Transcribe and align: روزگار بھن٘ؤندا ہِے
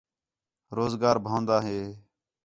روزگار 0.75 1.15
بھن٘ؤندا 1.23 1.57
ہِے 1.65 1.79